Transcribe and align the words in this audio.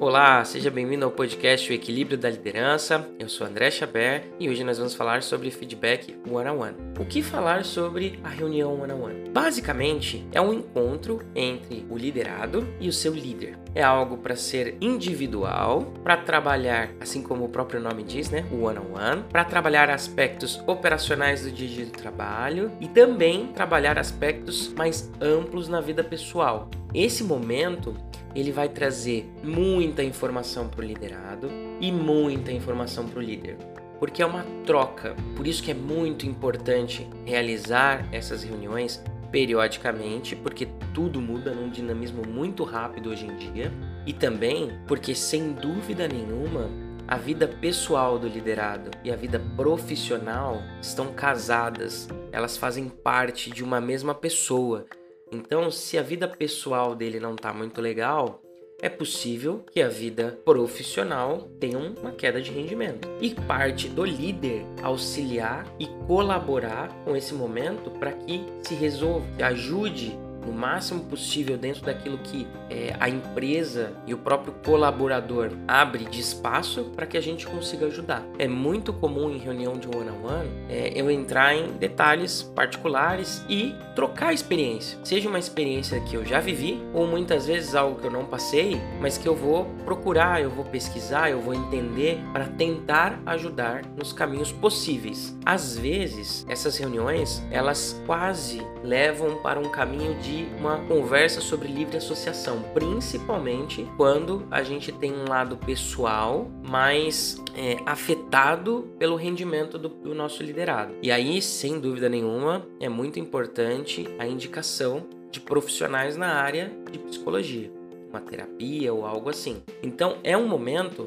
Olá, 0.00 0.44
seja 0.44 0.70
bem-vindo 0.70 1.04
ao 1.04 1.10
podcast 1.10 1.68
O 1.68 1.74
Equilíbrio 1.74 2.16
da 2.16 2.30
Liderança. 2.30 3.04
Eu 3.18 3.28
sou 3.28 3.44
André 3.44 3.68
Chabert 3.68 4.26
e 4.38 4.48
hoje 4.48 4.62
nós 4.62 4.78
vamos 4.78 4.94
falar 4.94 5.24
sobre 5.24 5.50
feedback 5.50 6.16
one-on-one. 6.30 6.76
O 7.00 7.04
que 7.04 7.20
falar 7.20 7.64
sobre 7.64 8.16
a 8.22 8.28
reunião 8.28 8.80
one-on-one? 8.80 9.28
Basicamente, 9.30 10.24
é 10.30 10.40
um 10.40 10.52
encontro 10.52 11.20
entre 11.34 11.84
o 11.90 11.98
liderado 11.98 12.64
e 12.78 12.88
o 12.88 12.92
seu 12.92 13.12
líder. 13.12 13.58
É 13.74 13.82
algo 13.82 14.18
para 14.18 14.36
ser 14.36 14.76
individual, 14.80 15.92
para 16.04 16.16
trabalhar, 16.16 16.90
assim 17.00 17.20
como 17.20 17.46
o 17.46 17.48
próprio 17.48 17.80
nome 17.80 18.04
diz, 18.04 18.30
né, 18.30 18.46
o 18.52 18.66
one-on-one, 18.66 19.24
para 19.32 19.44
trabalhar 19.44 19.90
aspectos 19.90 20.62
operacionais 20.64 21.42
do 21.42 21.50
dia 21.50 21.66
a 21.66 21.70
dia 21.72 21.86
do 21.86 21.92
trabalho 21.92 22.70
e 22.80 22.86
também 22.86 23.48
trabalhar 23.48 23.98
aspectos 23.98 24.72
mais 24.74 25.10
amplos 25.20 25.68
na 25.68 25.80
vida 25.80 26.04
pessoal. 26.04 26.70
Esse 26.94 27.22
momento 27.24 27.94
ele 28.34 28.52
vai 28.52 28.68
trazer 28.68 29.28
muita 29.42 30.02
informação 30.02 30.68
para 30.68 30.80
o 30.80 30.84
liderado 30.84 31.48
e 31.80 31.90
muita 31.90 32.52
informação 32.52 33.06
para 33.06 33.18
o 33.18 33.22
líder, 33.22 33.56
porque 33.98 34.22
é 34.22 34.26
uma 34.26 34.44
troca. 34.64 35.14
Por 35.36 35.46
isso 35.46 35.62
que 35.62 35.70
é 35.70 35.74
muito 35.74 36.26
importante 36.26 37.08
realizar 37.24 38.06
essas 38.12 38.42
reuniões 38.42 39.02
periodicamente, 39.30 40.34
porque 40.34 40.68
tudo 40.94 41.20
muda 41.20 41.52
num 41.52 41.68
dinamismo 41.68 42.22
muito 42.26 42.64
rápido 42.64 43.10
hoje 43.10 43.26
em 43.26 43.36
dia, 43.36 43.72
e 44.06 44.12
também 44.12 44.78
porque 44.86 45.14
sem 45.14 45.52
dúvida 45.52 46.08
nenhuma 46.08 46.70
a 47.06 47.16
vida 47.16 47.48
pessoal 47.48 48.18
do 48.18 48.28
liderado 48.28 48.90
e 49.02 49.10
a 49.10 49.16
vida 49.16 49.40
profissional 49.56 50.62
estão 50.80 51.12
casadas, 51.14 52.06
elas 52.30 52.58
fazem 52.58 52.86
parte 52.88 53.50
de 53.50 53.64
uma 53.64 53.80
mesma 53.80 54.14
pessoa. 54.14 54.84
Então, 55.30 55.70
se 55.70 55.98
a 55.98 56.02
vida 56.02 56.26
pessoal 56.26 56.94
dele 56.94 57.20
não 57.20 57.34
está 57.34 57.52
muito 57.52 57.80
legal, 57.80 58.42
é 58.80 58.88
possível 58.88 59.64
que 59.72 59.82
a 59.82 59.88
vida 59.88 60.38
profissional 60.44 61.48
tenha 61.58 61.78
uma 61.78 62.12
queda 62.12 62.40
de 62.40 62.50
rendimento. 62.50 63.08
E 63.20 63.34
parte 63.34 63.88
do 63.88 64.04
líder 64.04 64.62
auxiliar 64.82 65.66
e 65.78 65.86
colaborar 66.06 66.88
com 67.04 67.16
esse 67.16 67.34
momento 67.34 67.90
para 67.90 68.12
que 68.12 68.44
se 68.62 68.74
resolva, 68.74 69.26
ajude 69.42 70.16
no 70.48 70.52
máximo 70.52 71.04
possível 71.04 71.58
dentro 71.58 71.84
daquilo 71.84 72.18
que 72.18 72.46
é, 72.70 72.96
a 72.98 73.08
empresa 73.08 73.92
e 74.06 74.14
o 74.14 74.18
próprio 74.18 74.54
colaborador 74.64 75.50
abre 75.66 76.04
de 76.04 76.20
espaço 76.20 76.84
para 76.96 77.06
que 77.06 77.16
a 77.16 77.20
gente 77.20 77.46
consiga 77.46 77.86
ajudar. 77.86 78.22
É 78.38 78.48
muito 78.48 78.92
comum 78.92 79.30
em 79.30 79.38
reunião 79.38 79.74
de 79.74 79.86
one-on-one 79.86 80.48
é, 80.68 80.92
eu 80.94 81.10
entrar 81.10 81.54
em 81.54 81.72
detalhes 81.72 82.42
particulares 82.42 83.44
e 83.48 83.74
trocar 83.94 84.32
experiência, 84.32 84.98
seja 85.04 85.28
uma 85.28 85.38
experiência 85.38 86.00
que 86.00 86.16
eu 86.16 86.24
já 86.24 86.40
vivi 86.40 86.80
ou 86.94 87.06
muitas 87.06 87.46
vezes 87.46 87.74
algo 87.74 88.00
que 88.00 88.06
eu 88.06 88.10
não 88.10 88.24
passei, 88.24 88.80
mas 89.00 89.18
que 89.18 89.28
eu 89.28 89.34
vou 89.34 89.66
procurar, 89.84 90.40
eu 90.40 90.50
vou 90.50 90.64
pesquisar, 90.64 91.30
eu 91.30 91.40
vou 91.40 91.52
entender 91.52 92.20
para 92.32 92.46
tentar 92.46 93.20
ajudar 93.26 93.82
nos 93.96 94.12
caminhos 94.12 94.52
possíveis. 94.52 95.36
Às 95.44 95.76
vezes, 95.76 96.46
essas 96.48 96.78
reuniões 96.78 97.42
elas 97.50 98.00
quase 98.06 98.62
levam 98.82 99.42
para 99.42 99.58
um 99.58 99.70
caminho 99.70 100.14
de 100.20 100.37
uma 100.58 100.78
conversa 100.86 101.40
sobre 101.40 101.68
livre 101.68 101.96
associação, 101.96 102.62
principalmente 102.74 103.88
quando 103.96 104.46
a 104.50 104.62
gente 104.62 104.92
tem 104.92 105.12
um 105.12 105.28
lado 105.28 105.56
pessoal 105.56 106.50
mais 106.68 107.42
é, 107.56 107.76
afetado 107.86 108.90
pelo 108.98 109.16
rendimento 109.16 109.78
do, 109.78 109.88
do 109.88 110.14
nosso 110.14 110.42
liderado. 110.42 110.94
E 111.02 111.10
aí, 111.10 111.40
sem 111.40 111.80
dúvida 111.80 112.08
nenhuma, 112.08 112.66
é 112.80 112.88
muito 112.88 113.18
importante 113.18 114.08
a 114.18 114.26
indicação 114.26 115.06
de 115.30 115.40
profissionais 115.40 116.16
na 116.16 116.34
área 116.34 116.72
de 116.90 116.98
psicologia, 116.98 117.70
uma 118.08 118.20
terapia 118.20 118.92
ou 118.92 119.04
algo 119.04 119.28
assim. 119.28 119.62
Então, 119.82 120.18
é 120.22 120.36
um 120.36 120.46
momento 120.46 121.06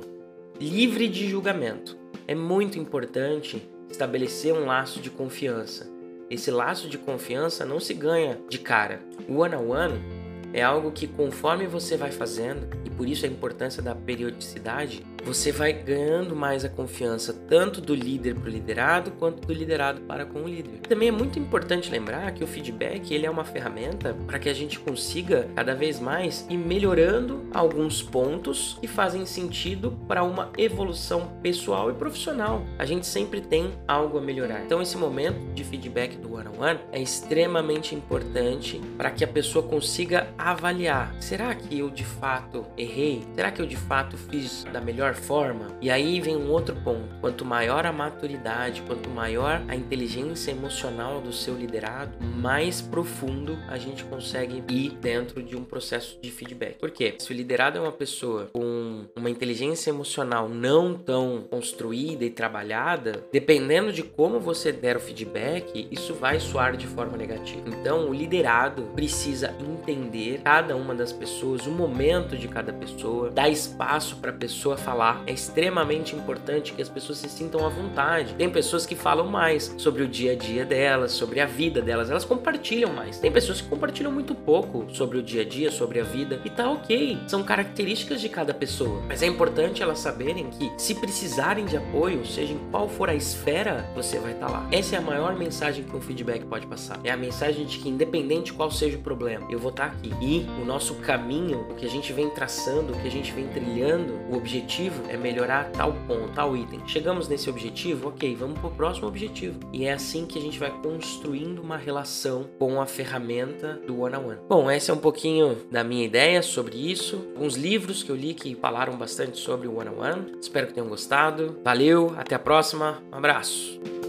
livre 0.59 1.07
de 1.07 1.27
julgamento. 1.27 1.97
É 2.27 2.35
muito 2.35 2.77
importante 2.77 3.67
estabelecer 3.89 4.53
um 4.53 4.65
laço 4.65 4.99
de 4.99 5.09
confiança 5.09 5.91
esse 6.31 6.49
laço 6.49 6.87
de 6.87 6.97
confiança 6.97 7.65
não 7.65 7.77
se 7.77 7.93
ganha 7.93 8.39
de 8.49 8.57
cara. 8.57 9.01
O 9.27 9.39
one 9.39 9.53
on 9.53 9.69
one 9.69 10.20
é 10.53 10.61
algo 10.61 10.91
que 10.91 11.07
conforme 11.07 11.67
você 11.67 11.97
vai 11.97 12.11
fazendo, 12.11 12.67
e 12.85 12.89
por 12.89 13.07
isso 13.07 13.25
a 13.25 13.29
importância 13.29 13.81
da 13.81 13.95
periodicidade, 13.95 15.03
você 15.23 15.51
vai 15.51 15.71
ganhando 15.71 16.35
mais 16.35 16.65
a 16.65 16.69
confiança 16.69 17.33
tanto 17.47 17.79
do 17.79 17.93
líder 17.93 18.35
para 18.35 18.49
o 18.49 18.51
liderado 18.51 19.11
quanto 19.11 19.45
do 19.45 19.53
liderado 19.53 20.01
para 20.01 20.25
com 20.25 20.43
o 20.43 20.47
líder. 20.47 20.79
Também 20.79 21.09
é 21.09 21.11
muito 21.11 21.37
importante 21.37 21.91
lembrar 21.91 22.31
que 22.31 22.43
o 22.43 22.47
feedback 22.47 23.13
ele 23.13 23.25
é 23.25 23.29
uma 23.29 23.45
ferramenta 23.45 24.15
para 24.25 24.39
que 24.39 24.49
a 24.49 24.53
gente 24.53 24.79
consiga 24.79 25.47
cada 25.55 25.75
vez 25.75 25.99
mais 25.99 26.45
ir 26.49 26.57
melhorando 26.57 27.45
alguns 27.53 28.01
pontos 28.01 28.77
que 28.81 28.87
fazem 28.87 29.25
sentido 29.25 29.91
para 30.07 30.23
uma 30.23 30.51
evolução 30.57 31.31
pessoal 31.41 31.91
e 31.91 31.93
profissional. 31.93 32.63
A 32.79 32.85
gente 32.85 33.05
sempre 33.05 33.41
tem 33.41 33.71
algo 33.87 34.17
a 34.17 34.21
melhorar. 34.21 34.63
Então 34.65 34.81
esse 34.81 34.97
momento 34.97 35.39
de 35.53 35.63
feedback 35.63 36.17
do 36.17 36.33
one 36.33 36.47
on 36.47 36.63
one 36.63 36.79
é 36.91 36.99
extremamente 37.01 37.93
importante 37.93 38.81
para 38.97 39.11
que 39.11 39.23
a 39.23 39.27
pessoa 39.27 39.63
consiga 39.67 40.27
avaliar: 40.49 41.15
será 41.19 41.53
que 41.53 41.77
eu 41.77 41.89
de 41.89 42.03
fato 42.03 42.65
errei? 42.77 43.23
Será 43.35 43.51
que 43.51 43.61
eu 43.61 43.65
de 43.65 43.77
fato 43.77 44.17
fiz 44.17 44.63
da 44.71 44.81
melhor 44.81 45.13
forma. 45.13 45.67
E 45.81 45.89
aí 45.89 46.19
vem 46.19 46.35
um 46.35 46.49
outro 46.49 46.75
ponto: 46.75 47.07
quanto 47.19 47.45
maior 47.45 47.85
a 47.85 47.91
maturidade, 47.91 48.81
quanto 48.87 49.09
maior 49.09 49.61
a 49.67 49.75
inteligência 49.75 50.51
emocional 50.51 51.21
do 51.21 51.33
seu 51.33 51.55
liderado, 51.55 52.17
mais 52.21 52.81
profundo 52.81 53.57
a 53.67 53.77
gente 53.77 54.03
consegue 54.05 54.63
ir 54.69 54.91
dentro 55.01 55.43
de 55.43 55.55
um 55.55 55.63
processo 55.63 56.17
de 56.21 56.31
feedback. 56.31 56.77
Por 56.77 56.91
quê? 56.91 57.15
Se 57.19 57.31
o 57.31 57.35
liderado 57.35 57.77
é 57.77 57.81
uma 57.81 57.91
pessoa 57.91 58.49
com 58.53 59.05
uma 59.15 59.29
inteligência 59.29 59.89
emocional 59.89 60.47
não 60.47 60.93
tão 60.93 61.45
construída 61.49 62.23
e 62.23 62.29
trabalhada, 62.29 63.25
dependendo 63.31 63.91
de 63.91 64.03
como 64.03 64.39
você 64.39 64.71
der 64.71 64.97
o 64.97 64.99
feedback, 64.99 65.87
isso 65.91 66.13
vai 66.13 66.39
soar 66.39 66.75
de 66.75 66.87
forma 66.87 67.17
negativa. 67.17 67.67
Então, 67.67 68.09
o 68.09 68.13
liderado 68.13 68.83
precisa 68.95 69.55
entender 69.59 70.30
cada 70.39 70.75
uma 70.75 70.93
das 70.93 71.11
pessoas, 71.11 71.65
o 71.65 71.71
momento 71.71 72.37
de 72.37 72.47
cada 72.47 72.71
pessoa, 72.71 73.29
dar 73.29 73.49
espaço 73.49 74.17
para 74.17 74.31
a 74.31 74.33
pessoa 74.33 74.77
falar 74.77 75.01
falar. 75.01 75.23
É 75.25 75.31
extremamente 75.31 76.15
importante 76.15 76.73
que 76.73 76.81
as 76.81 76.89
pessoas 76.89 77.17
se 77.17 77.29
sintam 77.29 77.65
à 77.65 77.69
vontade. 77.69 78.33
Tem 78.35 78.49
pessoas 78.49 78.85
que 78.85 78.95
falam 78.95 79.27
mais 79.27 79.73
sobre 79.77 80.03
o 80.03 80.07
dia 80.07 80.33
a 80.33 80.35
dia 80.35 80.65
delas, 80.65 81.11
sobre 81.13 81.39
a 81.39 81.45
vida 81.45 81.81
delas, 81.81 82.09
elas 82.09 82.25
compartilham 82.25 82.93
mais. 82.93 83.17
Tem 83.17 83.31
pessoas 83.31 83.61
que 83.61 83.67
compartilham 83.67 84.11
muito 84.11 84.35
pouco 84.35 84.85
sobre 84.93 85.17
o 85.17 85.23
dia 85.23 85.41
a 85.41 85.45
dia, 85.45 85.71
sobre 85.71 85.99
a 85.99 86.03
vida, 86.03 86.39
e 86.45 86.49
tá 86.49 86.69
ok. 86.69 87.17
São 87.27 87.43
características 87.43 88.21
de 88.21 88.29
cada 88.29 88.53
pessoa. 88.53 89.01
Mas 89.07 89.23
é 89.23 89.27
importante 89.27 89.81
elas 89.81 89.99
saberem 89.99 90.49
que 90.49 90.71
se 90.77 90.93
precisarem 90.95 91.65
de 91.65 91.77
apoio, 91.77 92.25
seja 92.25 92.53
em 92.53 92.59
qual 92.69 92.87
for 92.87 93.09
a 93.09 93.15
esfera, 93.15 93.89
você 93.95 94.19
vai 94.19 94.33
estar 94.33 94.47
tá 94.47 94.51
lá. 94.51 94.67
Essa 94.71 94.97
é 94.97 94.99
a 94.99 95.01
maior 95.01 95.35
mensagem 95.37 95.83
que 95.83 95.95
um 95.95 96.01
feedback 96.01 96.45
pode 96.45 96.67
passar. 96.67 96.99
É 97.03 97.11
a 97.11 97.17
mensagem 97.17 97.65
de 97.65 97.79
que 97.79 97.89
independente 97.89 98.53
qual 98.53 98.69
seja 98.69 98.97
o 98.97 99.01
problema, 99.01 99.47
eu 99.49 99.57
vou 99.57 99.71
estar 99.71 99.89
tá 99.89 99.95
aqui. 99.95 100.11
E 100.21 100.45
o 100.61 100.65
nosso 100.65 100.95
caminho, 100.95 101.65
o 101.69 101.75
que 101.75 101.85
a 101.85 101.89
gente 101.89 102.13
vem 102.13 102.29
traçando, 102.29 102.93
o 102.93 103.01
que 103.01 103.07
a 103.07 103.11
gente 103.11 103.31
vem 103.31 103.47
trilhando, 103.47 104.13
o 104.29 104.37
objetivo 104.37 105.03
é 105.09 105.17
melhorar 105.17 105.71
tal 105.71 105.93
ponto, 106.07 106.31
tal 106.33 106.55
item. 106.55 106.81
Chegamos 106.85 107.27
nesse 107.27 107.49
objetivo, 107.49 108.09
ok, 108.09 108.35
vamos 108.35 108.59
para 108.59 108.67
o 108.67 108.71
próximo 108.71 109.07
objetivo. 109.07 109.59
E 109.73 109.85
é 109.85 109.93
assim 109.93 110.25
que 110.25 110.37
a 110.37 110.41
gente 110.41 110.59
vai 110.59 110.71
construindo 110.81 111.59
uma 111.59 111.77
relação 111.77 112.45
com 112.59 112.79
a 112.79 112.85
ferramenta 112.85 113.81
do 113.87 114.01
one 114.01 114.15
on 114.15 114.27
one. 114.27 114.37
Bom, 114.47 114.69
esse 114.69 114.91
é 114.91 114.93
um 114.93 114.97
pouquinho 114.97 115.57
da 115.71 115.83
minha 115.83 116.05
ideia 116.05 116.41
sobre 116.43 116.77
isso. 116.77 117.27
Uns 117.35 117.55
livros 117.55 118.03
que 118.03 118.11
eu 118.11 118.15
li 118.15 118.33
que 118.33 118.55
falaram 118.55 118.95
bastante 118.95 119.39
sobre 119.39 119.67
o 119.67 119.79
one 119.79 119.89
on 119.89 119.99
one. 119.99 120.37
Espero 120.39 120.67
que 120.67 120.73
tenham 120.73 120.87
gostado. 120.87 121.57
Valeu, 121.63 122.13
até 122.17 122.35
a 122.35 122.39
próxima. 122.39 123.01
Um 123.11 123.17
abraço. 123.17 124.00